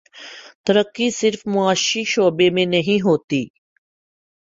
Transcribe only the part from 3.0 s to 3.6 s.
ہوتی۔